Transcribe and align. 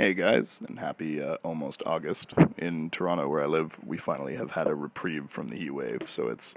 Hey 0.00 0.14
guys, 0.14 0.60
and 0.68 0.78
happy 0.78 1.20
uh, 1.20 1.38
almost 1.42 1.82
August. 1.84 2.32
In 2.56 2.88
Toronto, 2.88 3.26
where 3.26 3.42
I 3.42 3.46
live, 3.46 3.76
we 3.84 3.98
finally 3.98 4.36
have 4.36 4.52
had 4.52 4.68
a 4.68 4.74
reprieve 4.76 5.28
from 5.28 5.48
the 5.48 5.56
heat 5.56 5.72
wave, 5.72 6.02
so 6.04 6.28
it's 6.28 6.54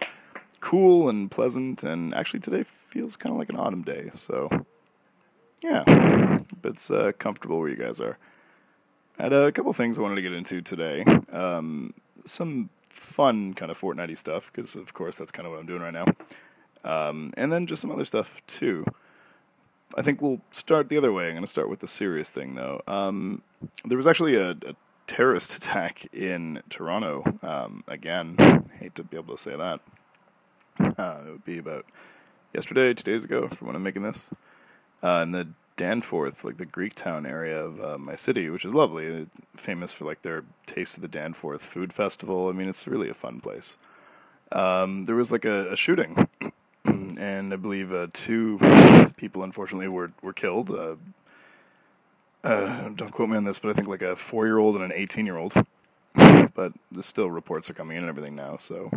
cool 0.59 1.09
and 1.09 1.32
pleasant, 1.32 1.82
and 1.82 2.14
actually 2.14 2.42
today 2.42 2.64
feels 2.90 3.17
kind 3.17 3.33
of 3.33 3.40
like 3.40 3.50
an 3.50 3.56
autumn 3.56 3.82
day, 3.82 4.12
so 4.14 4.48
yeah, 5.64 6.38
it's 6.64 6.92
uh, 6.92 7.09
comfortable 7.17 7.58
where 7.58 7.69
you 7.69 7.75
guys 7.75 8.00
are. 8.00 8.20
I 9.17 9.23
had 9.23 9.33
a 9.33 9.51
couple 9.51 9.73
things 9.73 9.97
I 9.97 10.03
wanted 10.03 10.17
to 10.17 10.21
get 10.21 10.33
into 10.33 10.61
today. 10.61 11.03
Um, 11.31 11.95
some 12.23 12.69
fun 12.83 13.55
kind 13.55 13.71
of 13.71 13.81
Fortnite 13.81 14.19
stuff, 14.19 14.51
because 14.53 14.75
of 14.75 14.93
course 14.93 15.15
that's 15.15 15.31
kind 15.31 15.47
of 15.47 15.51
what 15.51 15.59
I'm 15.59 15.65
doing 15.65 15.81
right 15.81 15.91
now. 15.91 16.05
Um, 16.83 17.33
and 17.37 17.51
then 17.51 17.65
just 17.65 17.81
some 17.81 17.89
other 17.89 18.05
stuff 18.05 18.39
too. 18.45 18.85
I 19.95 20.01
think 20.01 20.21
we'll 20.21 20.41
start 20.51 20.89
the 20.89 20.97
other 20.97 21.11
way. 21.11 21.25
I'm 21.25 21.31
going 21.31 21.43
to 21.43 21.49
start 21.49 21.69
with 21.69 21.79
the 21.79 21.87
serious 21.87 22.29
thing, 22.29 22.55
though. 22.55 22.81
Um, 22.87 23.41
there 23.85 23.97
was 23.97 24.07
actually 24.07 24.35
a, 24.35 24.51
a, 24.51 24.75
terrorist 25.07 25.57
attack 25.57 26.07
in 26.13 26.61
Toronto. 26.69 27.23
Um, 27.43 27.83
again, 27.87 28.35
hate 28.79 28.96
to 28.96 29.04
be 29.04 29.18
able 29.18 29.35
to 29.35 29.41
say 29.41 29.55
that. 29.55 29.82
Uh, 30.97 31.21
it 31.27 31.32
would 31.32 31.46
be 31.46 31.57
about 31.57 31.85
yesterday, 32.54 32.94
two 32.94 33.12
days 33.12 33.26
ago, 33.26 33.48
from 33.49 33.68
when 33.68 33.76
I'm 33.76 33.84
making 33.84 34.04
this, 34.04 34.30
uh, 35.04 35.22
in 35.23 35.32
the 35.32 35.49
Danforth, 35.76 36.44
like 36.44 36.58
the 36.58 36.66
Greek 36.66 36.96
town 36.96 37.26
area 37.26 37.63
of 37.63 37.82
uh, 37.82 37.98
my 37.98 38.16
city, 38.16 38.49
which 38.49 38.66
is 38.66 38.73
lovely, 38.73 39.27
famous 39.55 39.94
for 39.94 40.05
like 40.05 40.21
their 40.21 40.44
Taste 40.66 40.96
of 40.96 41.02
the 41.02 41.08
Danforth 41.08 41.62
Food 41.62 41.91
Festival. 41.91 42.48
I 42.48 42.54
mean, 42.54 42.70
it's 42.70 42.88
really 42.88 43.10
a 43.10 43.13
fun 43.13 43.41
place. 43.41 43.77
Um, 44.52 45.05
there 45.05 45.16
was 45.16 45.32
like 45.32 45.46
a, 45.46 45.71
a 45.71 45.76
shooting 45.76 46.27
and 47.22 47.54
I 47.54 47.56
believe 47.56 47.94
uh, 47.94 48.08
two 48.14 48.58
people 49.16 49.44
unfortunately 49.44 49.88
were 49.88 50.12
were 50.24 50.34
killed. 50.34 50.72
Uh, 50.72 50.96
uh, 52.44 52.90
don't 52.90 53.12
quote 53.12 53.30
me 53.30 53.38
on 53.38 53.44
this, 53.44 53.60
but 53.60 53.70
I 53.70 53.74
think 53.74 53.88
like 53.88 54.02
a 54.02 54.16
four 54.16 54.48
year 54.48 54.58
old 54.58 54.76
and 54.76 54.84
an 54.84 54.92
eighteen 54.94 55.26
year 55.28 55.38
old. 55.38 55.54
But 56.54 56.74
the 56.91 57.04
still 57.04 57.32
reports 57.32 57.70
are 57.70 57.74
coming 57.74 57.96
in 57.96 58.04
and 58.04 58.10
everything 58.10 58.36
now. 58.36 58.58
So, 58.58 58.91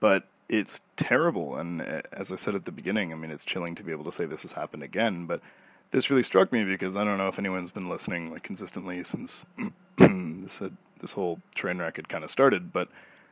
but 0.00 0.26
it's 0.48 0.80
terrible, 0.96 1.56
and 1.58 1.82
uh, 1.82 2.00
as 2.12 2.32
I 2.32 2.36
said 2.36 2.54
at 2.54 2.64
the 2.64 2.72
beginning, 2.72 3.12
I 3.12 3.16
mean 3.16 3.30
it's 3.30 3.44
chilling 3.44 3.74
to 3.74 3.84
be 3.84 3.92
able 3.92 4.04
to 4.04 4.12
say 4.12 4.24
this 4.24 4.42
has 4.42 4.52
happened 4.52 4.82
again. 4.82 5.26
But 5.26 5.42
this 5.90 6.08
really 6.08 6.22
struck 6.22 6.50
me 6.52 6.64
because 6.64 6.96
I 6.96 7.04
don't 7.04 7.18
know 7.18 7.28
if 7.28 7.38
anyone's 7.38 7.70
been 7.70 7.88
listening 7.88 8.32
like 8.32 8.42
consistently 8.42 9.04
since 9.04 9.44
this 9.98 10.58
had, 10.58 10.76
this 11.00 11.12
whole 11.12 11.38
train 11.54 11.78
wreck 11.78 11.96
had 11.96 12.08
kind 12.08 12.24
of 12.24 12.30
started, 12.30 12.72
but 12.72 12.88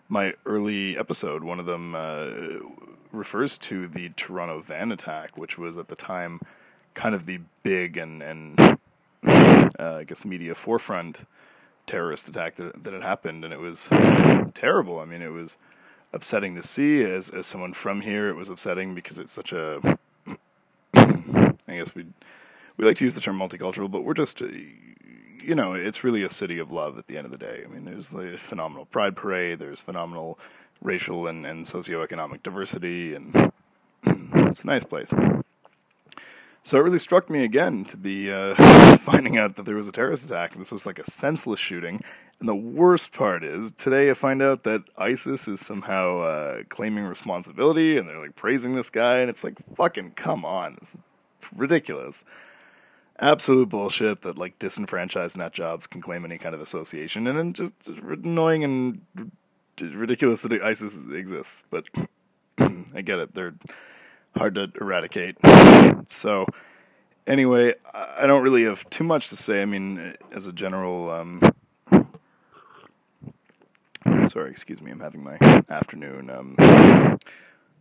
my 0.09 0.35
early 0.45 0.99
episode, 0.99 1.43
one 1.43 1.59
of 1.59 1.67
them 1.67 1.95
uh, 1.95 2.29
refers 3.15 3.59
to 3.59 3.87
the 3.87 4.11
Toronto 4.11 4.61
van 4.61 4.93
attack, 4.93 5.37
which 5.37 5.59
was 5.59 5.77
at 5.77 5.89
the 5.89 5.97
time 5.97 6.41
kind 6.95 7.15
of 7.15 7.27
the 7.27 7.41
big 7.63 7.97
and 7.97 8.23
and 8.23 8.59
uh, 8.59 9.69
I 9.79 10.05
guess 10.05 10.25
media 10.25 10.55
forefront 10.55 11.25
terrorist 11.87 12.29
attack 12.29 12.57
that, 12.57 12.85
that 12.85 12.93
had 12.93 13.03
happened, 13.03 13.45
and 13.45 13.53
it 13.53 13.61
was 13.61 13.89
terrible. 14.55 15.01
I 15.01 15.05
mean, 15.05 15.23
it 15.23 15.33
was 15.33 15.59
upsetting 16.13 16.55
to 16.55 16.63
see 16.63 17.03
as 17.03 17.31
as 17.31 17.47
someone 17.47 17.73
from 17.73 18.01
here. 18.01 18.29
It 18.29 18.37
was 18.37 18.49
upsetting 18.49 18.95
because 18.95 19.19
it's 19.19 19.33
such 19.33 19.53
a 19.53 19.99
I 20.95 21.55
guess 21.69 21.95
we 21.95 22.07
we 22.77 22.85
like 22.85 22.97
to 22.97 23.05
use 23.05 23.15
the 23.15 23.21
term 23.21 23.39
multicultural, 23.39 23.91
but 23.91 24.05
we're 24.05 24.15
just 24.15 24.41
you 25.45 25.55
know, 25.55 25.75
it's 25.75 26.03
really 26.03 26.23
a 26.23 26.31
city 26.31 26.59
of 26.59 26.73
love 26.73 26.97
at 26.99 27.07
the 27.07 27.19
end 27.19 27.27
of 27.27 27.33
the 27.33 27.39
day. 27.39 27.63
I 27.65 27.69
mean, 27.69 27.85
there's 27.85 28.11
the 28.11 28.39
phenomenal 28.39 28.87
pride 28.87 29.15
parade, 29.15 29.59
there's 29.59 29.83
phenomenal 29.83 30.39
racial 30.85 31.27
and, 31.27 31.45
and 31.45 31.65
socioeconomic 31.65 32.43
diversity, 32.45 33.15
and 33.15 33.53
it's 34.05 34.63
a 34.63 34.67
nice 34.67 34.85
place. 34.85 35.13
So 36.63 36.79
it 36.79 36.83
really 36.83 36.99
struck 36.99 37.29
me 37.29 37.45
again 37.45 37.85
to 37.87 37.97
be 37.97 38.33
uh, 38.33 38.55
finding 38.99 39.37
out 39.37 39.57
that 39.57 39.65
there 39.65 39.75
was 39.75 39.89
a 39.89 39.93
terrorist 39.93 40.25
attack. 40.25 40.57
This 40.57 40.71
was 40.71 40.87
like 40.87 40.99
a 40.99 41.11
senseless 41.11 41.61
shooting. 41.61 42.03
And 42.41 42.49
the 42.49 42.55
worst 42.55 43.13
part 43.13 43.45
is, 43.45 43.71
today 43.73 44.11
I 44.11 44.15
find 44.15 44.41
out 44.41 44.63
that 44.63 44.83
ISIS 44.97 45.47
is 45.47 45.61
somehow 45.61 46.21
uh, 46.21 46.63
claiming 46.69 47.05
responsibility 47.05 47.99
and 47.99 48.09
they're 48.09 48.19
like 48.19 48.35
praising 48.35 48.75
this 48.75 48.89
guy. 48.89 49.19
And 49.19 49.29
it's 49.29 49.45
like, 49.45 49.59
fucking 49.77 50.13
come 50.13 50.45
on. 50.45 50.77
It's 50.81 50.97
ridiculous 51.55 52.25
absolute 53.21 53.69
bullshit 53.69 54.23
that 54.23 54.39
like 54.39 54.59
disenfranchised 54.59 55.37
nut 55.37 55.53
jobs 55.53 55.87
can 55.87 56.01
claim 56.01 56.25
any 56.25 56.39
kind 56.39 56.55
of 56.55 56.61
association, 56.61 57.27
and 57.27 57.39
then 57.39 57.53
just, 57.53 57.79
just 57.81 58.01
annoying 58.01 58.65
and 58.65 59.01
ridiculous 59.81 60.43
that 60.43 60.53
ISIS 60.53 61.11
exists. 61.11 61.65
But 61.71 61.87
I 62.59 63.03
get 63.03 63.19
it; 63.19 63.35
they're 63.35 63.55
hard 64.37 64.55
to 64.57 64.71
eradicate. 64.81 65.37
So 66.11 66.47
anyway, 67.27 67.75
I 67.93 68.27
don't 68.27 68.43
really 68.43 68.65
have 68.65 68.89
too 68.91 69.05
much 69.05 69.29
to 69.29 69.37
say. 69.37 69.63
I 69.63 69.67
mean, 69.67 70.15
as 70.33 70.47
a 70.47 70.53
general. 70.53 71.11
Um, 71.11 71.41
sorry, 74.29 74.51
excuse 74.51 74.83
me. 74.83 74.91
I'm 74.91 75.01
having 75.01 75.23
my 75.23 75.39
afternoon. 75.71 76.31
Um, 76.31 76.57
I 76.59 77.17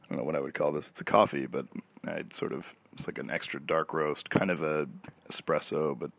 don't 0.10 0.18
know 0.18 0.24
what 0.24 0.36
I 0.36 0.40
would 0.40 0.54
call 0.54 0.72
this. 0.72 0.90
It's 0.90 1.02
a 1.02 1.06
coffee, 1.06 1.46
but 1.46 1.66
I'd 2.08 2.34
sort 2.34 2.54
of 2.54 2.76
it's 2.94 3.08
like 3.08 3.18
an 3.18 3.32
extra 3.32 3.60
dark 3.60 3.94
roast, 3.94 4.30
kind 4.30 4.52
of 4.52 4.62
a 4.62 4.88
espresso, 5.30 5.98
but 5.98 6.12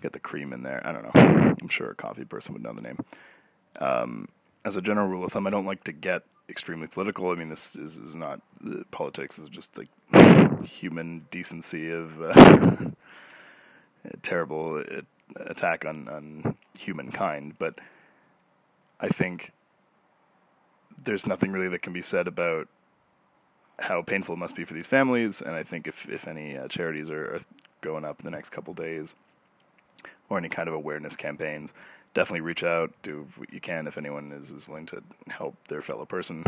get 0.00 0.12
the 0.12 0.20
cream 0.20 0.52
in 0.52 0.62
there. 0.62 0.80
I 0.84 0.92
don't 0.92 1.02
know. 1.02 1.54
I'm 1.60 1.68
sure 1.68 1.90
a 1.90 1.94
coffee 1.94 2.24
person 2.24 2.54
would 2.54 2.62
know 2.62 2.72
the 2.72 2.82
name. 2.82 2.98
Um, 3.80 4.28
as 4.68 4.76
a 4.76 4.82
general 4.82 5.08
rule 5.08 5.24
of 5.24 5.32
thumb, 5.32 5.46
I 5.46 5.50
don't 5.50 5.64
like 5.64 5.82
to 5.84 5.92
get 5.92 6.22
extremely 6.48 6.86
political. 6.86 7.30
I 7.30 7.34
mean, 7.34 7.48
this 7.48 7.74
is, 7.74 7.96
is 7.96 8.14
not 8.14 8.40
uh, 8.64 8.82
politics. 8.90 9.38
is 9.38 9.48
just 9.48 9.78
like 9.78 9.88
human 10.62 11.26
decency 11.30 11.90
of 11.90 12.22
uh, 12.22 12.90
terrible 14.22 14.84
uh, 14.86 15.00
attack 15.46 15.84
on 15.86 16.08
on 16.08 16.56
humankind. 16.78 17.54
But 17.58 17.78
I 19.00 19.08
think 19.08 19.52
there's 21.02 21.26
nothing 21.26 21.50
really 21.50 21.68
that 21.68 21.82
can 21.82 21.94
be 21.94 22.02
said 22.02 22.28
about 22.28 22.68
how 23.78 24.02
painful 24.02 24.34
it 24.34 24.38
must 24.38 24.54
be 24.54 24.64
for 24.64 24.74
these 24.74 24.86
families. 24.86 25.40
And 25.40 25.54
I 25.56 25.62
think 25.62 25.88
if 25.88 26.06
if 26.08 26.28
any 26.28 26.58
uh, 26.58 26.68
charities 26.68 27.10
are, 27.10 27.36
are, 27.36 27.40
going 27.80 28.04
up 28.04 28.18
in 28.18 28.24
the 28.24 28.32
next 28.32 28.50
couple 28.50 28.74
days, 28.74 29.14
or 30.28 30.36
any 30.36 30.48
kind 30.48 30.68
of 30.68 30.74
awareness 30.74 31.14
campaigns, 31.16 31.72
definitely 32.14 32.42
reach 32.42 32.64
out. 32.64 32.92
Do 33.02 33.26
what 33.36 33.52
you 33.52 33.60
can 33.60 33.86
if 33.86 33.98
anyone 33.98 34.32
is, 34.32 34.52
is 34.52 34.68
willing 34.68 34.86
to 34.86 35.02
help 35.28 35.56
their 35.68 35.80
fellow 35.80 36.04
person. 36.04 36.44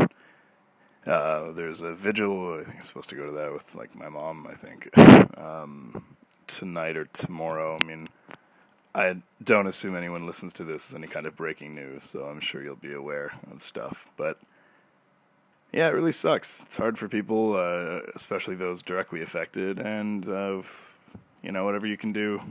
Uh, 1.05 1.51
there's 1.51 1.81
a 1.81 1.93
vigil. 1.93 2.59
I 2.59 2.63
think 2.63 2.77
I'm 2.77 2.83
supposed 2.85 3.09
to 3.09 3.15
go 3.15 3.25
to 3.25 3.31
that 3.33 3.51
with 3.51 3.73
like 3.75 3.95
my 3.95 4.09
mom. 4.09 4.47
I 4.47 4.53
think 4.53 4.95
um, 5.37 6.03
tonight 6.47 6.97
or 6.97 7.05
tomorrow. 7.05 7.77
I 7.79 7.83
mean, 7.83 8.07
I 8.93 9.17
don't 9.43 9.67
assume 9.67 9.95
anyone 9.95 10.27
listens 10.27 10.53
to 10.53 10.63
this 10.63 10.89
as 10.89 10.95
any 10.95 11.07
kind 11.07 11.25
of 11.25 11.35
breaking 11.35 11.73
news, 11.73 12.03
so 12.03 12.25
I'm 12.25 12.39
sure 12.39 12.63
you'll 12.63 12.75
be 12.75 12.93
aware 12.93 13.31
of 13.51 13.63
stuff. 13.63 14.07
But 14.17 14.37
yeah, 15.71 15.87
it 15.87 15.91
really 15.91 16.11
sucks. 16.11 16.61
It's 16.63 16.77
hard 16.77 16.97
for 16.97 17.07
people, 17.07 17.55
uh, 17.55 18.01
especially 18.13 18.55
those 18.55 18.81
directly 18.81 19.21
affected, 19.21 19.79
and 19.79 20.27
uh, 20.27 20.61
you 21.41 21.51
know 21.51 21.65
whatever 21.65 21.87
you 21.87 21.97
can 21.97 22.11
do 22.13 22.41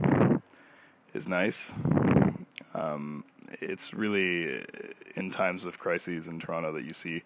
is 1.15 1.29
nice. 1.29 1.73
It's 3.61 3.93
really 3.95 4.65
in 5.17 5.31
times 5.31 5.65
of 5.65 5.79
crises 5.79 6.29
in 6.29 6.39
Toronto 6.39 6.73
that 6.73 6.85
you 6.85 6.93
see 6.93 7.23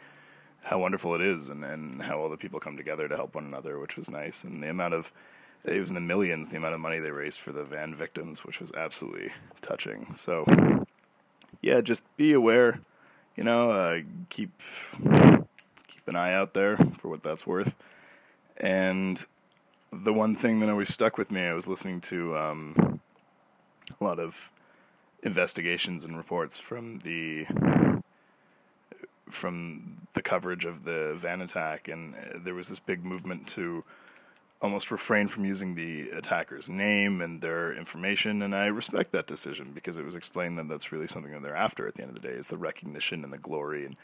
how 0.64 0.78
wonderful 0.78 1.14
it 1.14 1.20
is, 1.20 1.50
and, 1.50 1.62
and 1.64 2.02
how 2.02 2.18
all 2.18 2.30
the 2.30 2.38
people 2.38 2.58
come 2.58 2.76
together 2.76 3.06
to 3.06 3.16
help 3.16 3.34
one 3.34 3.44
another, 3.44 3.78
which 3.78 3.96
was 3.96 4.08
nice. 4.10 4.44
And 4.44 4.62
the 4.62 4.70
amount 4.70 4.94
of 4.94 5.12
it 5.64 5.80
was 5.80 5.90
in 5.90 5.94
the 5.94 6.00
millions, 6.00 6.48
the 6.48 6.56
amount 6.56 6.74
of 6.74 6.80
money 6.80 6.98
they 6.98 7.10
raised 7.10 7.40
for 7.40 7.52
the 7.52 7.64
van 7.64 7.94
victims, 7.94 8.44
which 8.44 8.60
was 8.60 8.72
absolutely 8.72 9.32
touching. 9.62 10.14
So, 10.14 10.44
yeah, 11.62 11.80
just 11.80 12.04
be 12.16 12.32
aware. 12.32 12.80
You 13.36 13.44
know, 13.44 13.70
uh, 13.70 14.00
keep 14.28 14.50
keep 15.02 16.06
an 16.06 16.16
eye 16.16 16.34
out 16.34 16.54
there 16.54 16.76
for 16.98 17.08
what 17.08 17.22
that's 17.22 17.46
worth. 17.46 17.74
And 18.56 19.24
the 19.92 20.12
one 20.12 20.36
thing 20.36 20.60
that 20.60 20.68
always 20.68 20.92
stuck 20.92 21.18
with 21.18 21.30
me, 21.30 21.42
I 21.42 21.54
was 21.54 21.68
listening 21.68 22.00
to 22.02 22.36
um, 22.36 23.00
a 24.00 24.04
lot 24.04 24.18
of 24.18 24.50
investigations 25.24 26.04
and 26.04 26.16
reports 26.16 26.58
from 26.58 26.98
the 27.00 27.46
from 29.30 29.96
the 30.12 30.22
coverage 30.22 30.64
of 30.64 30.84
the 30.84 31.14
van 31.16 31.40
attack, 31.40 31.88
and 31.88 32.14
there 32.36 32.54
was 32.54 32.68
this 32.68 32.78
big 32.78 33.04
movement 33.04 33.46
to 33.48 33.82
almost 34.62 34.90
refrain 34.90 35.28
from 35.28 35.44
using 35.44 35.74
the 35.74 36.08
attacker's 36.10 36.68
name 36.68 37.20
and 37.20 37.40
their 37.40 37.74
information, 37.74 38.42
and 38.42 38.54
I 38.54 38.66
respect 38.66 39.12
that 39.12 39.26
decision 39.26 39.72
because 39.74 39.96
it 39.96 40.04
was 40.04 40.14
explained 40.14 40.58
that 40.58 40.68
that's 40.68 40.92
really 40.92 41.08
something 41.08 41.32
that 41.32 41.42
they're 41.42 41.56
after 41.56 41.88
at 41.88 41.94
the 41.94 42.02
end 42.02 42.16
of 42.16 42.22
the 42.22 42.28
day 42.28 42.34
is 42.34 42.48
the 42.48 42.56
recognition 42.56 43.24
and 43.24 43.32
the 43.32 43.38
glory 43.38 43.84
and 43.84 43.96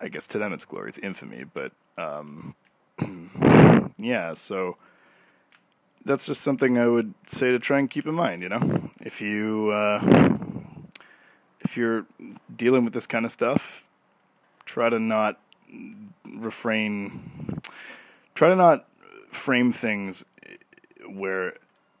I 0.00 0.08
guess 0.08 0.26
to 0.28 0.38
them 0.38 0.52
it's 0.52 0.64
glory, 0.64 0.88
it's 0.88 0.98
infamy, 0.98 1.44
but 1.44 1.72
um, 1.96 2.54
yeah, 3.98 4.34
so 4.34 4.76
that's 6.04 6.26
just 6.26 6.42
something 6.42 6.78
I 6.78 6.88
would 6.88 7.14
say 7.26 7.50
to 7.50 7.58
try 7.58 7.78
and 7.78 7.88
keep 7.88 8.06
in 8.06 8.14
mind. 8.14 8.42
You 8.42 8.50
know, 8.50 8.90
if 9.00 9.20
you 9.20 9.70
uh, 9.70 10.36
if 11.64 11.76
you're 11.76 12.06
dealing 12.54 12.84
with 12.84 12.92
this 12.92 13.06
kind 13.06 13.24
of 13.24 13.32
stuff, 13.32 13.84
try 14.64 14.88
to 14.88 14.98
not 14.98 15.40
refrain. 16.36 17.60
Try 18.34 18.48
to 18.48 18.56
not 18.56 18.86
frame 19.30 19.72
things 19.72 20.24
where 21.08 21.54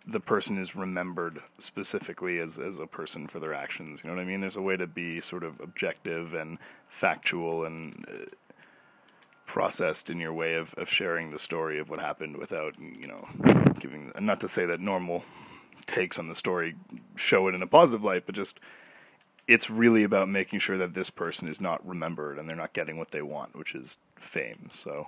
the 0.06 0.20
person 0.20 0.58
is 0.58 0.76
remembered 0.76 1.40
specifically 1.58 2.38
as 2.38 2.58
as 2.58 2.78
a 2.78 2.86
person 2.86 3.26
for 3.26 3.40
their 3.40 3.54
actions. 3.54 4.02
You 4.02 4.10
know 4.10 4.16
what 4.16 4.22
I 4.22 4.26
mean? 4.26 4.40
There's 4.40 4.56
a 4.56 4.62
way 4.62 4.76
to 4.76 4.86
be 4.86 5.20
sort 5.20 5.44
of 5.44 5.60
objective 5.60 6.34
and 6.34 6.58
factual 6.88 7.64
and 7.64 8.04
uh, 8.08 8.26
processed 9.46 10.10
in 10.10 10.18
your 10.18 10.32
way 10.32 10.54
of, 10.54 10.74
of 10.74 10.88
sharing 10.88 11.30
the 11.30 11.38
story 11.38 11.78
of 11.78 11.88
what 11.88 12.00
happened 12.00 12.36
without 12.36 12.74
you 12.78 13.06
know 13.06 13.26
giving. 13.78 14.12
Not 14.20 14.40
to 14.40 14.48
say 14.48 14.66
that 14.66 14.80
normal 14.80 15.24
takes 15.86 16.18
on 16.18 16.28
the 16.28 16.34
story 16.34 16.74
show 17.16 17.48
it 17.48 17.54
in 17.54 17.62
a 17.62 17.66
positive 17.66 18.04
light, 18.04 18.24
but 18.26 18.34
just 18.34 18.60
it's 19.46 19.68
really 19.68 20.04
about 20.04 20.28
making 20.28 20.58
sure 20.58 20.78
that 20.78 20.94
this 20.94 21.10
person 21.10 21.48
is 21.48 21.60
not 21.60 21.86
remembered 21.86 22.38
and 22.38 22.48
they're 22.48 22.56
not 22.56 22.72
getting 22.72 22.96
what 22.96 23.10
they 23.10 23.22
want, 23.22 23.56
which 23.56 23.74
is 23.74 23.98
fame. 24.18 24.68
So 24.70 25.06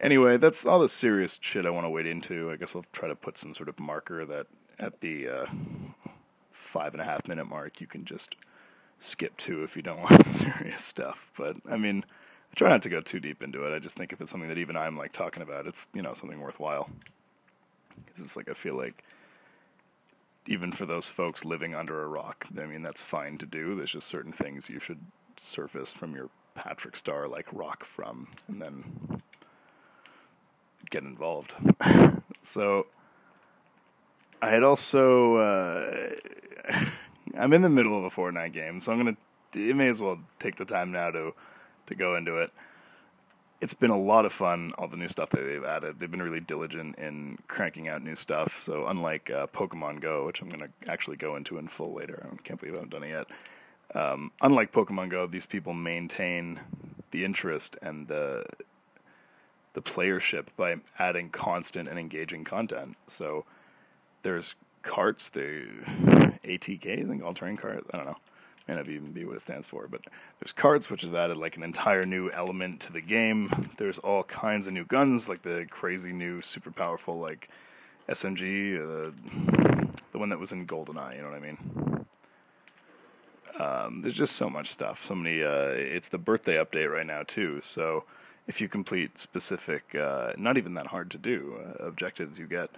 Anyway, 0.00 0.36
that's 0.36 0.66
all 0.66 0.80
the 0.80 0.88
serious 0.88 1.38
shit 1.40 1.64
I 1.64 1.70
want 1.70 1.86
to 1.86 1.90
wade 1.90 2.06
into. 2.06 2.50
I 2.50 2.56
guess 2.56 2.76
I'll 2.76 2.84
try 2.92 3.08
to 3.08 3.14
put 3.14 3.38
some 3.38 3.54
sort 3.54 3.68
of 3.68 3.80
marker 3.80 4.24
that 4.26 4.46
at 4.78 5.00
the 5.00 5.28
uh, 5.28 5.46
five 6.52 6.92
and 6.92 7.00
a 7.00 7.04
half 7.04 7.26
minute 7.26 7.46
mark 7.46 7.80
you 7.80 7.86
can 7.86 8.04
just 8.04 8.36
skip 8.98 9.36
to 9.38 9.62
if 9.62 9.74
you 9.74 9.82
don't 9.82 10.00
want 10.10 10.26
serious 10.26 10.84
stuff. 10.84 11.30
But 11.36 11.56
I 11.68 11.76
mean, 11.76 12.04
I 12.52 12.54
try 12.54 12.68
not 12.68 12.82
to 12.82 12.90
go 12.90 13.00
too 13.00 13.20
deep 13.20 13.42
into 13.42 13.64
it. 13.64 13.74
I 13.74 13.78
just 13.78 13.96
think 13.96 14.12
if 14.12 14.20
it's 14.20 14.30
something 14.30 14.50
that 14.50 14.58
even 14.58 14.76
I'm 14.76 14.98
like 14.98 15.12
talking 15.12 15.42
about, 15.42 15.66
it's 15.66 15.88
you 15.94 16.02
know 16.02 16.12
something 16.12 16.40
worthwhile. 16.40 16.90
Because 18.04 18.20
it's 18.22 18.36
like 18.36 18.50
I 18.50 18.54
feel 18.54 18.76
like 18.76 19.02
even 20.46 20.72
for 20.72 20.86
those 20.86 21.08
folks 21.08 21.44
living 21.44 21.74
under 21.74 22.02
a 22.02 22.06
rock, 22.06 22.46
I 22.60 22.66
mean 22.66 22.82
that's 22.82 23.02
fine 23.02 23.38
to 23.38 23.46
do. 23.46 23.74
There's 23.74 23.92
just 23.92 24.06
certain 24.06 24.32
things 24.32 24.70
you 24.70 24.80
should 24.80 25.00
surface 25.36 25.92
from 25.92 26.14
your 26.14 26.30
Patrick 26.54 26.96
Star 26.96 27.28
like 27.28 27.46
rock 27.52 27.84
from, 27.84 28.28
and 28.48 28.60
then 28.60 29.22
get 30.90 31.02
involved. 31.02 31.54
so 32.42 32.86
I 34.40 34.50
had 34.50 34.62
also 34.62 35.36
uh, 35.36 36.10
I'm 37.38 37.52
in 37.52 37.62
the 37.62 37.68
middle 37.68 37.96
of 37.98 38.04
a 38.04 38.10
Fortnite 38.10 38.52
game, 38.52 38.80
so 38.80 38.92
I'm 38.92 38.98
gonna 38.98 39.16
it 39.54 39.76
may 39.76 39.88
as 39.88 40.02
well 40.02 40.18
take 40.38 40.56
the 40.56 40.64
time 40.64 40.92
now 40.92 41.10
to 41.10 41.34
to 41.86 41.94
go 41.94 42.14
into 42.16 42.38
it. 42.38 42.50
It's 43.60 43.74
been 43.74 43.90
a 43.90 43.98
lot 43.98 44.26
of 44.26 44.32
fun, 44.32 44.72
all 44.76 44.86
the 44.86 44.98
new 44.98 45.08
stuff 45.08 45.30
that 45.30 45.44
they've 45.44 45.64
added. 45.64 45.98
They've 45.98 46.10
been 46.10 46.22
really 46.22 46.40
diligent 46.40 46.98
in 46.98 47.38
cranking 47.48 47.88
out 47.88 48.02
new 48.02 48.14
stuff. 48.14 48.60
So 48.60 48.86
unlike 48.86 49.30
uh, 49.30 49.46
Pokemon 49.46 50.00
Go, 50.00 50.26
which 50.26 50.42
I'm 50.42 50.48
going 50.48 50.70
to 50.70 50.90
actually 50.90 51.16
go 51.16 51.36
into 51.36 51.56
in 51.56 51.68
full 51.68 51.94
later, 51.94 52.26
I 52.30 52.36
can't 52.42 52.60
believe 52.60 52.74
I 52.74 52.78
haven't 52.78 52.90
done 52.90 53.02
it 53.02 53.10
yet. 53.10 53.26
Um, 53.94 54.32
unlike 54.42 54.72
Pokemon 54.72 55.08
Go, 55.08 55.26
these 55.26 55.46
people 55.46 55.72
maintain 55.72 56.60
the 57.12 57.24
interest 57.24 57.76
and 57.80 58.08
the 58.08 58.44
the 59.72 59.82
playership 59.82 60.46
by 60.56 60.76
adding 60.98 61.28
constant 61.28 61.86
and 61.86 61.98
engaging 61.98 62.44
content. 62.44 62.96
So 63.06 63.44
there's 64.22 64.54
carts, 64.82 65.28
the 65.28 65.66
ATK, 66.44 67.04
I 67.04 67.06
think 67.06 67.22
all 67.22 67.34
terrain 67.34 67.58
carts. 67.58 67.86
I 67.92 67.98
don't 67.98 68.06
know. 68.06 68.16
May 68.68 68.74
not 68.74 68.88
even 68.88 69.12
be 69.12 69.24
what 69.24 69.36
it 69.36 69.40
stands 69.40 69.66
for, 69.66 69.86
but 69.86 70.02
there's 70.40 70.52
carts 70.52 70.90
which 70.90 71.02
have 71.02 71.14
added 71.14 71.36
like 71.36 71.56
an 71.56 71.62
entire 71.62 72.04
new 72.04 72.30
element 72.30 72.80
to 72.80 72.92
the 72.92 73.00
game. 73.00 73.70
There's 73.76 73.98
all 73.98 74.24
kinds 74.24 74.66
of 74.66 74.72
new 74.72 74.84
guns, 74.84 75.28
like 75.28 75.42
the 75.42 75.66
crazy 75.70 76.12
new, 76.12 76.42
super 76.42 76.72
powerful 76.72 77.18
like 77.18 77.48
SMG, 78.08 78.76
uh, 78.76 79.10
the 80.12 80.18
one 80.18 80.30
that 80.30 80.38
was 80.38 80.52
in 80.52 80.66
GoldenEye. 80.66 81.16
You 81.16 81.22
know 81.22 81.30
what 81.30 81.36
I 81.36 81.40
mean? 81.40 82.06
Um, 83.58 84.02
there's 84.02 84.14
just 84.14 84.36
so 84.36 84.50
much 84.50 84.68
stuff. 84.68 85.04
So 85.04 85.14
many. 85.14 85.42
Uh, 85.42 85.70
it's 85.70 86.08
the 86.08 86.18
birthday 86.18 86.56
update 86.56 86.92
right 86.92 87.06
now 87.06 87.22
too, 87.22 87.60
so 87.62 88.04
if 88.46 88.60
you 88.60 88.68
complete 88.68 89.18
specific, 89.18 89.94
uh, 89.94 90.32
not 90.36 90.56
even 90.56 90.74
that 90.74 90.86
hard 90.88 91.10
to 91.12 91.18
do 91.18 91.58
uh, 91.60 91.84
objectives, 91.84 92.38
you 92.38 92.46
get 92.46 92.70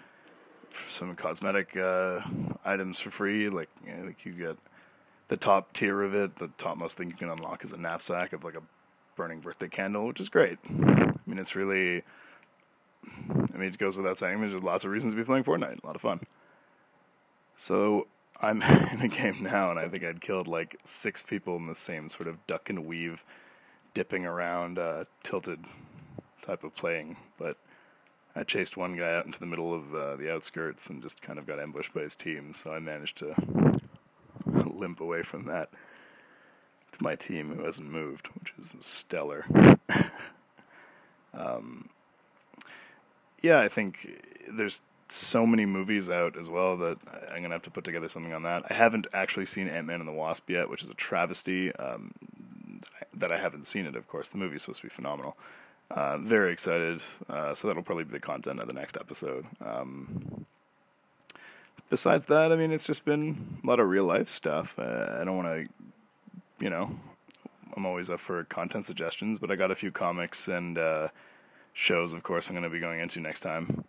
some 0.86 1.14
cosmetic 1.14 1.76
uh, 1.76 2.20
items 2.64 3.00
for 3.00 3.10
free. 3.10 3.48
Like, 3.48 3.68
you 3.84 3.94
know, 3.94 4.04
like 4.06 4.24
you 4.24 4.32
get 4.32 4.56
the 5.28 5.36
top 5.36 5.72
tier 5.72 6.02
of 6.02 6.14
it. 6.14 6.36
The 6.36 6.48
topmost 6.58 6.96
thing 6.96 7.08
you 7.08 7.16
can 7.16 7.30
unlock 7.30 7.64
is 7.64 7.72
a 7.72 7.78
knapsack 7.78 8.32
of 8.32 8.44
like 8.44 8.54
a 8.54 8.62
burning 9.16 9.40
birthday 9.40 9.68
candle, 9.68 10.06
which 10.06 10.20
is 10.20 10.28
great. 10.28 10.58
I 10.68 11.12
mean, 11.26 11.38
it's 11.38 11.54
really. 11.54 12.02
I 13.54 13.56
mean, 13.56 13.68
it 13.68 13.78
goes 13.78 13.96
without 13.96 14.18
saying. 14.18 14.40
There's 14.40 14.62
lots 14.62 14.84
of 14.84 14.90
reasons 14.90 15.12
to 15.12 15.16
be 15.16 15.24
playing 15.24 15.44
Fortnite. 15.44 15.82
A 15.82 15.86
lot 15.86 15.96
of 15.96 16.02
fun. 16.02 16.20
So 17.56 18.06
I'm 18.40 18.62
in 18.92 19.02
a 19.02 19.08
game 19.08 19.42
now, 19.42 19.70
and 19.70 19.78
I 19.78 19.88
think 19.88 20.04
I'd 20.04 20.20
killed 20.20 20.48
like 20.48 20.76
six 20.84 21.22
people 21.22 21.56
in 21.56 21.66
the 21.66 21.74
same 21.74 22.08
sort 22.08 22.28
of 22.28 22.44
duck 22.46 22.70
and 22.70 22.86
weave 22.86 23.24
dipping 23.94 24.26
around, 24.26 24.78
uh, 24.78 25.04
tilted 25.22 25.64
type 26.42 26.64
of 26.64 26.74
playing. 26.74 27.16
But 27.38 27.56
I 28.36 28.44
chased 28.44 28.76
one 28.76 28.96
guy 28.96 29.14
out 29.16 29.26
into 29.26 29.40
the 29.40 29.46
middle 29.46 29.74
of 29.74 29.94
uh, 29.94 30.16
the 30.16 30.32
outskirts 30.32 30.86
and 30.88 31.02
just 31.02 31.20
kind 31.20 31.38
of 31.38 31.46
got 31.46 31.58
ambushed 31.58 31.92
by 31.92 32.02
his 32.02 32.14
team. 32.14 32.54
So 32.54 32.72
I 32.72 32.78
managed 32.78 33.18
to 33.18 33.34
limp 34.78 35.00
away 35.00 35.22
from 35.22 35.44
that 35.46 35.70
to 36.92 37.02
my 37.02 37.14
team 37.14 37.54
who 37.54 37.64
hasn't 37.64 37.90
moved, 37.90 38.28
which 38.38 38.54
is 38.58 38.74
stellar. 38.80 39.46
um, 41.34 41.88
yeah, 43.42 43.60
I 43.60 43.68
think 43.68 44.22
there's 44.50 44.82
so 45.08 45.46
many 45.46 45.64
movies 45.64 46.10
out 46.10 46.36
as 46.36 46.50
well 46.50 46.76
that 46.76 46.98
I'm 47.30 47.42
gonna 47.42 47.54
have 47.54 47.62
to 47.62 47.70
put 47.70 47.84
together 47.84 48.08
something 48.08 48.34
on 48.34 48.42
that. 48.42 48.64
I 48.70 48.74
haven't 48.74 49.06
actually 49.12 49.46
seen 49.46 49.68
Ant 49.68 49.86
Man 49.86 50.00
and 50.00 50.08
the 50.08 50.12
Wasp 50.12 50.50
yet, 50.50 50.68
which 50.68 50.82
is 50.82 50.90
a 50.90 50.94
travesty. 50.94 51.74
Um, 51.76 52.12
that 53.14 53.32
I 53.32 53.38
haven't 53.38 53.66
seen 53.66 53.86
it, 53.86 53.96
of 53.96 54.06
course. 54.08 54.28
The 54.28 54.38
movie's 54.38 54.62
supposed 54.62 54.80
to 54.80 54.86
be 54.86 54.90
phenomenal. 54.90 55.36
Uh, 55.90 56.18
very 56.18 56.52
excited. 56.52 57.02
Uh, 57.28 57.54
so 57.54 57.68
that'll 57.68 57.82
probably 57.82 58.04
be 58.04 58.12
the 58.12 58.20
content 58.20 58.60
of 58.60 58.66
the 58.66 58.74
next 58.74 58.96
episode. 58.96 59.46
Um, 59.60 60.46
besides 61.90 62.26
that, 62.26 62.52
I 62.52 62.56
mean, 62.56 62.72
it's 62.72 62.86
just 62.86 63.04
been 63.04 63.58
a 63.62 63.66
lot 63.66 63.80
of 63.80 63.88
real 63.88 64.04
life 64.04 64.28
stuff. 64.28 64.78
Uh, 64.78 65.18
I 65.20 65.24
don't 65.24 65.36
want 65.36 65.48
to, 65.48 65.68
you 66.64 66.70
know, 66.70 66.90
I'm 67.76 67.86
always 67.86 68.10
up 68.10 68.20
for 68.20 68.44
content 68.44 68.86
suggestions, 68.86 69.38
but 69.38 69.50
I 69.50 69.56
got 69.56 69.70
a 69.70 69.74
few 69.74 69.90
comics 69.90 70.48
and 70.48 70.78
uh, 70.78 71.08
shows, 71.72 72.12
of 72.12 72.22
course, 72.22 72.48
I'm 72.48 72.54
going 72.54 72.64
to 72.64 72.70
be 72.70 72.80
going 72.80 73.00
into 73.00 73.20
next 73.20 73.40
time. 73.40 73.84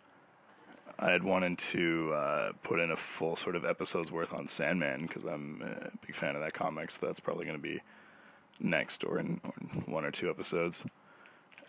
I 0.98 1.10
had 1.10 1.24
wanted 1.24 1.58
to 1.58 2.12
uh, 2.12 2.52
put 2.62 2.78
in 2.78 2.90
a 2.90 2.96
full 2.96 3.34
sort 3.34 3.56
of 3.56 3.64
episode's 3.64 4.12
worth 4.12 4.34
on 4.34 4.46
Sandman 4.46 5.06
because 5.06 5.24
I'm 5.24 5.62
a 5.62 5.90
big 6.06 6.14
fan 6.14 6.34
of 6.34 6.42
that 6.42 6.52
comic, 6.52 6.90
so 6.90 7.06
that's 7.06 7.20
probably 7.20 7.46
going 7.46 7.56
to 7.56 7.62
be 7.62 7.80
next 8.60 9.02
or 9.04 9.18
in, 9.18 9.40
or 9.42 9.52
one 9.86 10.04
or 10.04 10.10
two 10.10 10.28
episodes. 10.28 10.84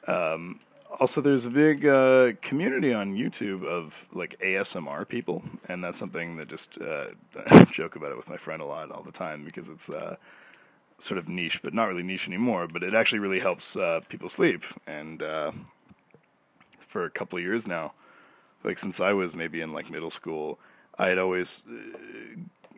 Um, 0.08 0.60
also, 1.02 1.20
there's 1.20 1.48
a 1.48 1.50
big 1.50 1.84
uh, 1.84 2.34
community 2.44 2.94
on 2.94 3.16
YouTube 3.16 3.66
of 3.66 4.08
like 4.14 4.40
ASMR 4.40 5.08
people, 5.08 5.44
and 5.68 5.84
that's 5.84 5.98
something 5.98 6.36
that 6.36 6.48
just 6.48 6.80
uh, 6.80 7.08
I 7.48 7.66
joke 7.66 7.96
about 7.96 8.12
it 8.12 8.18
with 8.18 8.30
my 8.30 8.38
friend 8.38 8.62
a 8.62 8.66
lot 8.66 8.92
all 8.92 9.02
the 9.02 9.12
time 9.12 9.44
because 9.44 9.68
it's 9.68 9.90
uh, 9.90 10.16
sort 11.00 11.18
of 11.18 11.28
niche, 11.28 11.64
but 11.64 11.74
not 11.74 11.86
really 11.86 12.04
niche 12.04 12.28
anymore. 12.28 12.68
But 12.68 12.84
it 12.84 12.94
actually 12.94 13.18
really 13.18 13.40
helps 13.40 13.76
uh, 13.76 14.02
people 14.10 14.30
sleep, 14.30 14.64
and 14.86 15.24
uh, 15.24 15.52
for 16.80 17.06
a 17.06 17.10
couple 17.10 17.40
years 17.40 17.68
now, 17.68 17.94
like 18.64 18.78
since 18.78 19.00
I 19.00 19.14
was 19.14 19.36
maybe 19.36 19.62
in 19.62 19.74
like 19.74 19.90
middle 19.90 20.12
school, 20.12 20.60
I 21.00 21.08
had 21.08 21.18
always, 21.18 21.64
uh, 21.68 21.78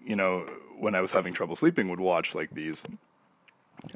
you 0.02 0.16
know, 0.16 0.46
when 0.80 0.96
I 0.96 1.02
was 1.02 1.12
having 1.12 1.34
trouble 1.34 1.58
sleeping, 1.58 1.90
would 1.90 2.00
watch 2.00 2.36
like 2.36 2.52
these 2.52 2.86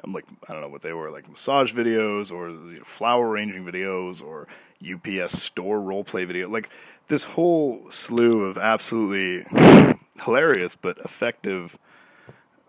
I'm 0.03 0.13
like 0.13 0.25
I 0.48 0.53
don't 0.53 0.62
know 0.62 0.70
what 0.70 0.82
they 0.82 0.94
were 0.94 1.12
like 1.12 1.29
massage 1.29 1.74
videos 1.74 2.32
or 2.32 2.50
you 2.50 2.79
know, 2.79 2.84
flower 2.84 3.29
arranging 3.29 3.65
videos 3.65 4.24
or 4.24 4.48
UPS 4.82 5.41
store 5.41 5.82
role 5.82 6.03
play 6.03 6.25
video 6.25 6.50
like 6.50 6.70
this 7.08 7.24
whole 7.24 7.89
slew 7.89 8.44
of 8.44 8.58
absolutely 8.58 9.46
hilarious 10.24 10.75
but 10.75 10.98
effective 11.00 11.77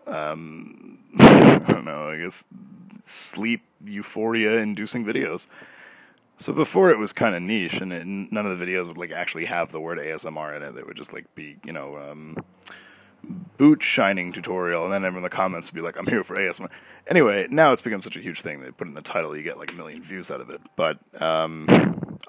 um 0.07 0.99
I 1.19 1.59
don't 1.67 1.85
know 1.85 2.09
I 2.09 2.17
guess 2.17 2.47
sleep 3.03 3.61
euphoria 3.83 4.57
inducing 4.57 5.05
videos. 5.05 5.47
So 6.37 6.53
before 6.53 6.89
it 6.89 6.97
was 6.97 7.11
kind 7.11 7.35
of 7.35 7.41
niche 7.41 7.81
and 7.81 7.91
it, 7.91 8.05
none 8.05 8.45
of 8.45 8.57
the 8.57 8.65
videos 8.65 8.87
would 8.87 8.97
like 8.97 9.11
actually 9.11 9.45
have 9.45 9.71
the 9.71 9.79
word 9.79 9.97
ASMR 9.99 10.55
in 10.55 10.63
it. 10.63 10.73
They 10.73 10.83
would 10.83 10.95
just 10.95 11.13
like 11.13 11.33
be 11.35 11.57
you 11.65 11.73
know 11.73 11.97
um, 11.97 12.37
boot 13.57 13.83
shining 13.83 14.31
tutorial, 14.31 14.83
and 14.83 14.93
then 14.93 15.05
everyone 15.05 15.25
in 15.25 15.29
the 15.29 15.35
comments 15.35 15.71
would 15.71 15.77
be 15.77 15.83
like, 15.83 15.97
"I'm 15.97 16.07
here 16.07 16.23
for 16.23 16.35
ASMR." 16.35 16.69
Anyway, 17.07 17.47
now 17.49 17.71
it's 17.71 17.81
become 17.81 18.01
such 18.01 18.15
a 18.15 18.21
huge 18.21 18.41
thing. 18.41 18.61
They 18.61 18.71
put 18.71 18.87
in 18.87 18.93
the 18.93 19.01
title, 19.01 19.35
you 19.35 19.43
get 19.43 19.57
like 19.57 19.73
a 19.73 19.75
million 19.75 20.01
views 20.01 20.29
out 20.31 20.41
of 20.41 20.49
it. 20.49 20.61
But 20.75 20.99
um, 21.21 21.67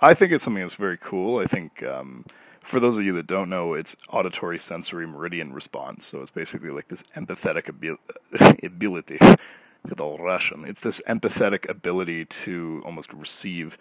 I 0.00 0.14
think 0.14 0.32
it's 0.32 0.42
something 0.42 0.62
that's 0.62 0.74
very 0.74 0.98
cool. 0.98 1.38
I 1.38 1.44
think 1.44 1.82
um, 1.82 2.24
for 2.60 2.80
those 2.80 2.96
of 2.96 3.04
you 3.04 3.12
that 3.14 3.26
don't 3.26 3.50
know, 3.50 3.74
it's 3.74 3.96
auditory 4.08 4.58
sensory 4.58 5.06
meridian 5.06 5.52
response. 5.52 6.06
So 6.06 6.20
it's 6.20 6.30
basically 6.30 6.70
like 6.70 6.88
this 6.88 7.02
empathetic 7.14 7.68
abil- 7.68 8.56
ability. 8.62 9.18
It's 9.88 10.00
all 10.00 10.18
Russian. 10.18 10.64
It's 10.64 10.80
this 10.80 11.00
empathetic 11.08 11.68
ability 11.68 12.26
to 12.26 12.82
almost 12.84 13.12
receive 13.12 13.78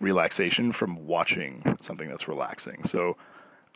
relaxation 0.00 0.72
from 0.72 1.06
watching 1.06 1.76
something 1.80 2.08
that's 2.08 2.28
relaxing. 2.28 2.84
So 2.84 3.16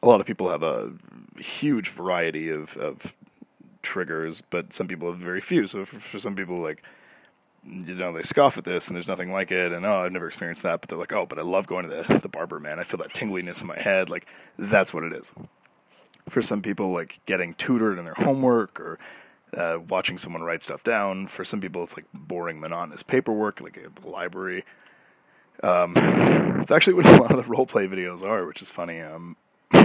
a 0.02 0.08
lot 0.08 0.20
of 0.20 0.26
people 0.26 0.48
have 0.48 0.62
a 0.62 0.92
huge 1.38 1.88
variety 1.88 2.50
of, 2.50 2.76
of 2.76 3.16
triggers, 3.82 4.42
but 4.42 4.72
some 4.72 4.88
people 4.88 5.10
have 5.10 5.18
very 5.18 5.40
few. 5.40 5.66
So 5.66 5.84
for, 5.84 5.98
for, 5.98 6.18
some 6.18 6.36
people, 6.36 6.56
like 6.56 6.82
you 7.64 7.94
know, 7.94 8.12
they 8.12 8.22
scoff 8.22 8.56
at 8.56 8.64
this 8.64 8.88
and 8.88 8.94
there's 8.94 9.08
nothing 9.08 9.32
like 9.32 9.50
it, 9.50 9.72
and 9.72 9.84
oh, 9.84 10.04
I've 10.04 10.12
never 10.12 10.26
experienced 10.26 10.62
that. 10.62 10.80
But 10.80 10.88
they're 10.88 10.98
like, 10.98 11.12
oh, 11.12 11.26
but 11.26 11.38
I 11.38 11.42
love 11.42 11.66
going 11.66 11.88
to 11.88 12.04
the 12.04 12.18
the 12.18 12.28
barber, 12.28 12.60
man. 12.60 12.78
I 12.78 12.84
feel 12.84 12.98
that 12.98 13.14
tingliness 13.14 13.60
in 13.60 13.66
my 13.66 13.78
head. 13.78 14.08
Like 14.10 14.26
that's 14.58 14.94
what 14.94 15.04
it 15.04 15.12
is. 15.12 15.32
for 16.28 16.42
some 16.42 16.62
people, 16.62 16.92
like 16.92 17.20
getting 17.26 17.54
tutored 17.54 17.98
in 17.98 18.04
their 18.04 18.14
homework 18.14 18.80
or 18.80 18.98
uh, 19.54 19.78
watching 19.88 20.18
someone 20.18 20.42
write 20.42 20.62
stuff 20.62 20.84
down. 20.84 21.26
For 21.26 21.44
some 21.44 21.60
people, 21.60 21.82
it's 21.82 21.96
like 21.96 22.06
boring, 22.14 22.60
monotonous 22.60 23.02
paperwork, 23.02 23.60
like 23.60 23.78
at 23.78 23.96
the 23.96 24.08
library. 24.08 24.64
Um, 25.62 25.94
it's 26.60 26.70
actually 26.70 26.94
what 26.94 27.06
a 27.06 27.20
lot 27.20 27.30
of 27.32 27.44
the 27.44 27.50
role 27.50 27.66
play 27.66 27.88
videos 27.88 28.22
are, 28.22 28.46
which 28.46 28.62
is 28.62 28.70
funny. 28.70 29.00
Um, 29.00 29.36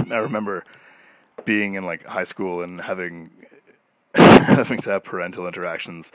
I 0.10 0.16
remember 0.18 0.64
being 1.44 1.74
in 1.74 1.84
like 1.84 2.04
high 2.04 2.24
school 2.24 2.62
and 2.62 2.80
having 2.80 3.30
having 4.14 4.80
to 4.80 4.90
have 4.90 5.04
parental 5.04 5.46
interactions 5.46 6.12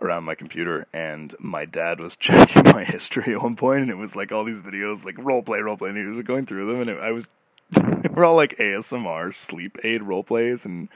around 0.00 0.24
my 0.24 0.34
computer 0.34 0.86
and 0.92 1.34
my 1.38 1.64
dad 1.64 2.00
was 2.00 2.16
checking 2.20 2.64
my 2.64 2.84
history 2.84 3.34
at 3.34 3.42
one 3.42 3.56
point 3.56 3.82
and 3.82 3.90
it 3.90 3.96
was 3.96 4.16
like 4.16 4.32
all 4.32 4.44
these 4.44 4.62
videos 4.62 5.04
like 5.04 5.16
role 5.18 5.42
play 5.42 5.60
role 5.60 5.76
play 5.76 5.90
and 5.90 5.98
he 5.98 6.04
was 6.04 6.22
going 6.22 6.46
through 6.46 6.66
them 6.66 6.80
and 6.80 6.90
it, 6.90 7.00
I 7.00 7.12
was 7.12 7.28
we're 8.14 8.24
all 8.24 8.36
like 8.36 8.56
ASMR 8.58 9.32
sleep 9.34 9.78
aid 9.82 10.02
role 10.02 10.24
plays 10.24 10.64
and 10.64 10.88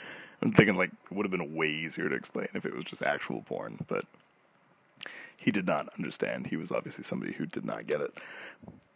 I'm 0.42 0.52
thinking 0.52 0.76
like 0.76 0.90
it 1.10 1.14
would 1.14 1.24
have 1.24 1.30
been 1.30 1.54
way 1.54 1.68
easier 1.68 2.08
to 2.08 2.14
explain 2.14 2.48
if 2.54 2.66
it 2.66 2.74
was 2.74 2.84
just 2.84 3.02
actual 3.02 3.42
porn 3.42 3.84
but 3.88 4.04
he 5.38 5.50
did 5.50 5.66
not 5.66 5.88
understand. 5.96 6.46
He 6.46 6.56
was 6.56 6.72
obviously 6.72 7.04
somebody 7.04 7.32
who 7.32 7.46
did 7.46 7.64
not 7.64 7.86
get 7.86 8.00
it 8.00 8.18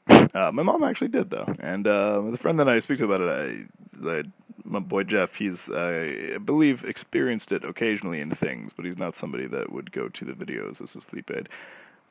uh, 0.09 0.51
my 0.53 0.63
mom 0.63 0.83
actually 0.83 1.09
did 1.09 1.31
though 1.31 1.55
and 1.61 1.87
uh, 1.87 2.21
the 2.23 2.39
friend 2.39 2.59
that 2.61 2.69
I 2.69 2.79
speak 2.79 2.99
to 2.99 3.05
about 3.05 3.21
it 3.21 3.29
I, 3.29 3.67
the 3.93 4.31
my 4.71 4.79
boy 4.79 5.03
Jeff, 5.03 5.37
he's 5.37 5.69
uh, 5.69 6.33
I 6.35 6.39
believe 6.39 6.85
experienced 6.85 7.53
it 7.53 7.65
occasionally 7.65 8.21
in 8.21 8.31
things, 8.31 8.73
but 8.73 8.85
he's 8.85 8.99
not 8.99 9.17
somebody 9.17 9.47
that 9.49 9.73
would 9.73 9.93
go 9.93 10.09
to 10.09 10.25
the 10.25 10.33
videos 10.33 10.81
as 10.81 10.95
a 10.97 11.01
sleep 11.01 11.31
aid. 11.31 11.49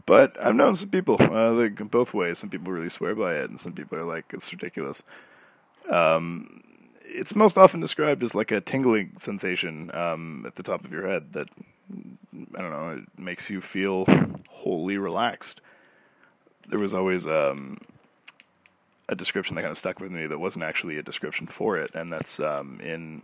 But 0.05 0.39
I've 0.39 0.55
known 0.55 0.75
some 0.75 0.89
people 0.89 1.17
uh, 1.19 1.67
both 1.85 2.13
ways. 2.13 2.39
Some 2.39 2.49
people 2.49 2.71
really 2.71 2.89
swear 2.89 3.15
by 3.15 3.35
it, 3.35 3.49
and 3.49 3.59
some 3.59 3.73
people 3.73 3.97
are 3.97 4.05
like, 4.05 4.25
"It's 4.33 4.51
ridiculous." 4.51 5.03
Um, 5.89 6.61
it's 7.03 7.35
most 7.35 7.57
often 7.57 7.79
described 7.79 8.23
as 8.23 8.35
like 8.35 8.51
a 8.51 8.61
tingling 8.61 9.13
sensation 9.17 9.89
um, 9.95 10.43
at 10.45 10.55
the 10.55 10.63
top 10.63 10.83
of 10.83 10.91
your 10.91 11.07
head 11.07 11.33
that 11.33 11.49
I 12.55 12.61
don't 12.61 12.71
know. 12.71 13.01
It 13.01 13.19
makes 13.19 13.49
you 13.49 13.61
feel 13.61 14.05
wholly 14.47 14.97
relaxed. 14.97 15.61
There 16.69 16.79
was 16.79 16.93
always 16.93 17.25
um, 17.25 17.79
a 19.09 19.15
description 19.15 19.55
that 19.55 19.63
kind 19.63 19.71
of 19.71 19.77
stuck 19.77 19.99
with 19.99 20.11
me 20.11 20.27
that 20.27 20.39
wasn't 20.39 20.63
actually 20.63 20.97
a 20.97 21.03
description 21.03 21.47
for 21.47 21.77
it, 21.77 21.91
and 21.95 22.13
that's 22.13 22.39
um, 22.39 22.79
in 22.81 23.23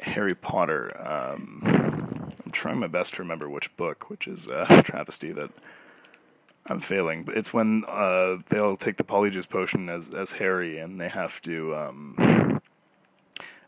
Harry 0.00 0.34
Potter. 0.34 0.92
Um, 0.98 2.32
I'm 2.44 2.52
trying 2.52 2.78
my 2.78 2.88
best 2.88 3.14
to 3.14 3.22
remember 3.22 3.48
which 3.48 3.74
book, 3.76 4.10
which 4.10 4.28
is 4.28 4.48
a 4.48 4.82
travesty 4.84 5.32
that 5.32 5.50
I'm 6.66 6.80
failing. 6.80 7.24
But 7.24 7.38
it's 7.38 7.54
when 7.54 7.84
uh, 7.88 8.38
they'll 8.50 8.76
take 8.76 8.98
the 8.98 9.04
polyjuice 9.04 9.48
potion 9.48 9.88
as 9.88 10.10
as 10.10 10.32
Harry, 10.32 10.78
and 10.78 11.00
they 11.00 11.08
have 11.08 11.40
to 11.42 11.74
um, 11.74 12.60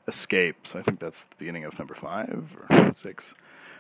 escape. 0.07 0.67
So 0.67 0.79
I 0.79 0.83
think 0.83 1.01
that's 1.01 1.25
the 1.25 1.37
beginning 1.39 1.65
of 1.65 1.79
number 1.79 1.95
five 1.95 2.55
or 2.69 2.93
six. 2.93 3.35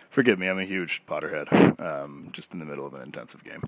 Forgive 0.08 0.38
me, 0.38 0.48
I'm 0.48 0.58
a 0.58 0.64
huge 0.64 1.02
Potterhead. 1.06 1.78
Um, 1.78 2.30
just 2.32 2.54
in 2.54 2.58
the 2.58 2.64
middle 2.64 2.86
of 2.86 2.94
an 2.94 3.02
intensive 3.02 3.44
game 3.44 3.64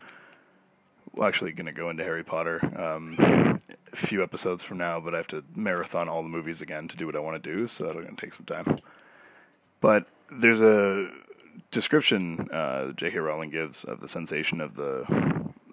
actually 1.23 1.53
going 1.53 1.67
to 1.67 1.73
go 1.73 1.91
into 1.91 2.05
Harry 2.05 2.25
Potter 2.25 2.61
um, 2.77 3.61
a 3.93 3.97
few 3.97 4.23
episodes 4.23 4.63
from 4.63 4.79
now, 4.79 5.01
but 5.01 5.15
I 5.15 5.19
have 5.19 5.27
to 5.29 5.45
marathon 5.55 6.09
all 6.09 6.23
the 6.23 6.29
movies 6.29 6.61
again 6.61 6.89
to 6.89 6.97
do 6.97 7.07
what 7.07 7.17
I 7.17 7.21
want 7.21 7.43
to 7.43 7.51
do, 7.55 7.67
so 7.67 7.85
that's 7.85 7.95
going 7.95 8.15
to 8.15 8.17
take 8.17 8.35
some 8.35 8.47
time. 8.47 8.79
But 9.81 10.07
there's 10.31 10.61
a 10.61 11.11
description 11.71 12.49
uh, 12.51 12.93
J.K. 12.93 13.19
Rowling 13.19 13.51
gives 13.51 13.85
of 13.85 14.01
the 14.01 14.09
sensation 14.09 14.61
of 14.61 14.77
the, 14.77 15.05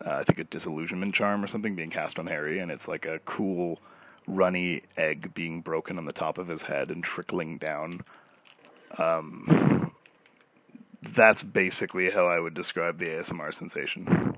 uh, 0.05 0.09
I 0.09 0.23
think 0.23 0.39
a 0.39 0.43
disillusionment 0.45 1.13
charm 1.13 1.43
or 1.43 1.47
something 1.47 1.75
being 1.75 1.89
cast 1.89 2.19
on 2.19 2.27
Harry, 2.27 2.59
and 2.59 2.71
it's 2.71 2.88
like 2.88 3.05
a 3.05 3.19
cool, 3.19 3.79
runny 4.27 4.83
egg 4.95 5.33
being 5.33 5.62
broken 5.62 5.97
on 5.97 6.05
the 6.05 6.13
top 6.13 6.38
of 6.38 6.47
his 6.47 6.63
head 6.63 6.89
and 6.89 7.03
trickling 7.03 7.57
down. 7.57 8.01
Um, 8.97 9.91
that's 11.01 11.43
basically 11.43 12.12
how 12.12 12.27
I 12.27 12.39
would 12.39 12.53
describe 12.53 12.97
the 12.97 13.07
ASMR 13.07 13.53
sensation 13.53 14.33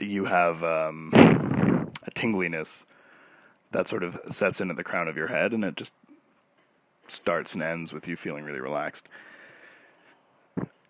you 0.00 0.24
have 0.24 0.62
um, 0.62 1.10
a 1.14 2.10
tingliness 2.12 2.84
that 3.72 3.88
sort 3.88 4.02
of 4.02 4.18
sets 4.30 4.60
into 4.60 4.74
the 4.74 4.84
crown 4.84 5.08
of 5.08 5.16
your 5.16 5.28
head, 5.28 5.52
and 5.52 5.64
it 5.64 5.76
just 5.76 5.94
starts 7.08 7.54
and 7.54 7.62
ends 7.62 7.92
with 7.92 8.08
you 8.08 8.16
feeling 8.16 8.44
really 8.44 8.60
relaxed. 8.60 9.08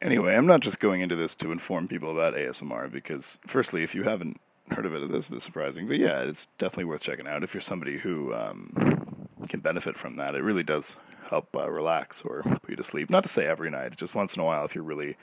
Anyway, 0.03 0.35
I'm 0.35 0.47
not 0.47 0.61
just 0.61 0.79
going 0.79 1.01
into 1.01 1.17
this 1.17 1.35
to 1.37 1.53
inform 1.53 1.89
people 1.89 2.11
about 2.11 2.35
ASMR 2.35 2.91
because, 2.91 3.39
firstly, 3.47 3.83
if 3.83 3.95
you 3.95 4.03
haven't 4.03 4.39
heard 4.71 4.87
of 4.87 4.95
it, 4.95 5.11
this 5.11 5.31
is 5.31 5.43
surprising. 5.43 5.89
But 5.89 5.99
yeah, 5.99 6.21
it's 6.21 6.47
definitely 6.59 6.85
worth 6.85 7.03
checking 7.03 7.27
out 7.27 7.43
if 7.43 7.55
you're 7.55 7.61
somebody 7.61 7.99
who 7.99 8.35
um, 8.35 9.27
can 9.49 9.61
benefit 9.61 9.97
from 9.97 10.17
that. 10.17 10.35
It 10.35 10.43
really 10.43 10.63
does 10.63 10.97
help 11.29 11.49
uh, 11.57 11.71
relax 11.71 12.23
or 12.23 12.43
put 12.43 12.71
you 12.71 12.77
to 12.77 12.85
sleep. 12.85 13.11
Not 13.11 13.25
to 13.25 13.29
say 13.29 13.45
every 13.45 13.71
night, 13.71 13.97
just 13.97 14.15
once 14.15 14.37
in 14.37 14.43
a 14.43 14.45
while 14.45 14.65
if 14.65 14.75
you're 14.75 14.85
really 14.85 15.17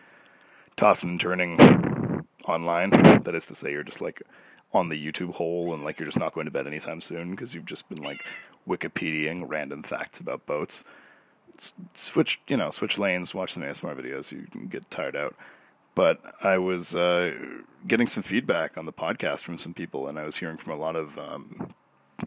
tossing 0.75 1.11
and 1.11 1.19
turning 1.19 1.57
online. 2.45 2.89
That 3.23 3.35
is 3.35 3.45
to 3.47 3.55
say, 3.55 3.71
you're 3.71 3.83
just 3.83 4.01
like 4.01 4.21
on 4.73 4.89
the 4.89 5.11
YouTube 5.11 5.33
hole 5.33 5.73
and 5.73 5.83
like 5.83 5.99
you're 5.99 6.07
just 6.07 6.19
not 6.19 6.33
going 6.33 6.45
to 6.45 6.51
bed 6.51 6.67
anytime 6.67 7.01
soon 7.01 7.31
because 7.31 7.53
you've 7.53 7.65
just 7.65 7.87
been 7.89 8.03
like 8.03 8.25
Wikipediaing 8.67 9.43
random 9.47 9.83
facts 9.83 10.19
about 10.19 10.45
boats. 10.45 10.83
S- 11.57 11.73
switch, 11.93 12.39
you 12.47 12.57
know, 12.57 12.71
switch 12.71 12.97
lanes, 12.97 13.35
watch 13.35 13.53
some 13.53 13.63
ASMR 13.63 13.95
videos. 13.95 14.31
You 14.31 14.47
can 14.51 14.67
get 14.67 14.89
tired 14.89 15.15
out. 15.15 15.35
But 15.95 16.19
I 16.41 16.57
was 16.57 16.95
uh, 16.95 17.33
getting 17.87 18.07
some 18.07 18.23
feedback 18.23 18.77
on 18.77 18.85
the 18.85 18.93
podcast 18.93 19.43
from 19.43 19.59
some 19.59 19.75
people, 19.75 20.07
and 20.07 20.17
I 20.17 20.23
was 20.23 20.37
hearing 20.37 20.57
from 20.57 20.73
a 20.73 20.75
lot 20.75 20.95
of 20.95 21.19
um, 21.19 21.69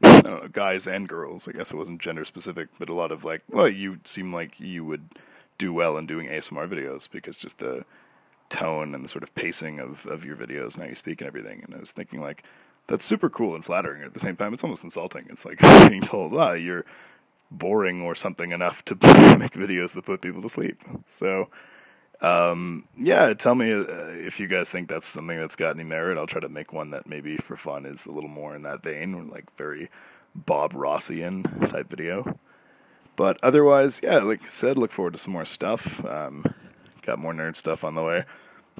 know, 0.02 0.48
guys 0.52 0.86
and 0.86 1.08
girls. 1.08 1.48
I 1.48 1.52
guess 1.52 1.70
it 1.70 1.76
wasn't 1.76 2.00
gender 2.00 2.24
specific, 2.24 2.68
but 2.78 2.88
a 2.88 2.94
lot 2.94 3.12
of 3.12 3.24
like, 3.24 3.42
well, 3.50 3.68
you 3.68 3.98
seem 4.04 4.32
like 4.32 4.58
you 4.60 4.84
would 4.84 5.08
do 5.58 5.72
well 5.72 5.96
in 5.96 6.06
doing 6.06 6.28
ASMR 6.28 6.68
videos 6.68 7.10
because 7.10 7.38
just 7.38 7.58
the 7.58 7.84
tone 8.48 8.94
and 8.94 9.04
the 9.04 9.08
sort 9.08 9.22
of 9.22 9.34
pacing 9.34 9.80
of, 9.80 10.06
of 10.06 10.24
your 10.24 10.36
videos 10.36 10.74
and 10.74 10.82
how 10.82 10.88
you 10.88 10.94
speak 10.94 11.20
and 11.20 11.28
everything. 11.28 11.62
And 11.64 11.74
I 11.74 11.78
was 11.78 11.92
thinking 11.92 12.20
like, 12.20 12.44
that's 12.86 13.04
super 13.04 13.28
cool 13.28 13.54
and 13.54 13.64
flattering. 13.64 14.02
At 14.02 14.12
the 14.12 14.20
same 14.20 14.36
time, 14.36 14.52
it's 14.52 14.62
almost 14.62 14.84
insulting. 14.84 15.26
It's 15.28 15.44
like 15.44 15.58
being 15.88 16.02
told, 16.02 16.32
wow, 16.32 16.52
you're 16.52 16.84
boring 17.50 18.02
or 18.02 18.14
something 18.14 18.52
enough 18.52 18.84
to 18.86 18.94
make 19.38 19.52
videos 19.52 19.92
that 19.94 20.04
put 20.04 20.20
people 20.20 20.42
to 20.42 20.48
sleep. 20.48 20.82
So, 21.06 21.48
um, 22.20 22.84
yeah, 22.96 23.34
tell 23.34 23.54
me 23.54 23.72
uh, 23.72 23.84
if 23.84 24.40
you 24.40 24.46
guys 24.46 24.70
think 24.70 24.88
that's 24.88 25.06
something 25.06 25.38
that's 25.38 25.56
got 25.56 25.74
any 25.74 25.84
merit. 25.84 26.18
I'll 26.18 26.26
try 26.26 26.40
to 26.40 26.48
make 26.48 26.72
one 26.72 26.90
that 26.90 27.08
maybe 27.08 27.36
for 27.36 27.56
fun 27.56 27.86
is 27.86 28.06
a 28.06 28.12
little 28.12 28.30
more 28.30 28.54
in 28.54 28.62
that 28.62 28.82
vein, 28.82 29.28
like 29.28 29.54
very 29.56 29.90
Bob 30.34 30.72
Rossian 30.74 31.42
type 31.68 31.88
video. 31.90 32.38
But 33.16 33.38
otherwise, 33.42 34.00
yeah, 34.02 34.18
like 34.18 34.42
I 34.42 34.46
said, 34.46 34.76
look 34.76 34.92
forward 34.92 35.14
to 35.14 35.18
some 35.18 35.32
more 35.32 35.46
stuff. 35.46 36.04
Um, 36.04 36.44
got 37.06 37.18
more 37.18 37.32
nerd 37.32 37.56
stuff 37.56 37.84
on 37.84 37.94
the 37.94 38.02
way. 38.02 38.24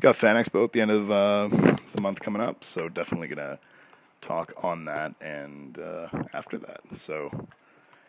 Got 0.00 0.16
Fan 0.16 0.36
Expo 0.36 0.64
at 0.64 0.72
the 0.72 0.82
end 0.82 0.90
of 0.90 1.10
uh, 1.10 1.48
the 1.94 2.02
month 2.02 2.20
coming 2.20 2.42
up, 2.42 2.64
so 2.64 2.88
definitely 2.88 3.28
gonna 3.28 3.58
talk 4.20 4.52
on 4.62 4.84
that 4.84 5.14
and 5.20 5.78
uh, 5.78 6.08
after 6.34 6.58
that. 6.58 6.80
So 6.94 7.30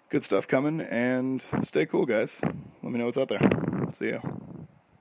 good 0.09 0.23
stuff 0.23 0.47
coming, 0.47 0.81
and 0.81 1.41
stay 1.61 1.85
cool, 1.85 2.05
guys. 2.05 2.41
Let 2.43 2.91
me 2.91 2.99
know 2.99 3.05
what's 3.05 3.17
out 3.17 3.29
there. 3.29 3.49
See 3.91 4.07
you. 4.07 4.46